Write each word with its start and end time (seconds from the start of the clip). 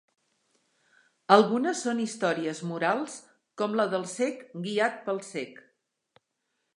Algunes 1.35 1.83
són 1.87 1.99
històries 2.05 2.61
morals 2.71 3.17
com 3.63 3.75
la 3.81 3.85
del 3.91 4.07
"cec 4.15 4.41
guiat 4.65 4.97
pel 5.11 5.21
cec". 5.29 5.61